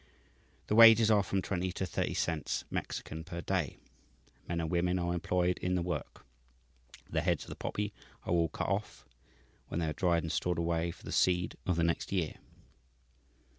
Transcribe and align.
The 0.65 0.73
wages 0.73 1.11
are 1.11 1.21
from 1.21 1.43
twenty 1.43 1.71
to 1.73 1.85
thirty 1.85 2.15
cents 2.15 2.65
(Mexican) 2.71 3.23
per 3.23 3.39
day. 3.39 3.77
Men 4.49 4.59
and 4.59 4.71
women 4.71 4.97
are 4.97 5.13
employed 5.13 5.59
in 5.59 5.75
the 5.75 5.83
work. 5.83 6.25
The 7.07 7.21
heads 7.21 7.43
of 7.43 7.51
the 7.51 7.55
poppy 7.55 7.93
are 8.23 8.33
all 8.33 8.49
cut 8.49 8.67
off, 8.67 9.05
when 9.67 9.79
they 9.79 9.85
are 9.85 9.93
dried 9.93 10.23
and 10.23 10.31
stored 10.31 10.57
away 10.57 10.89
for 10.89 11.03
the 11.03 11.11
seed 11.11 11.55
of 11.67 11.75
the 11.75 11.83
next 11.83 12.11
year. 12.11 12.37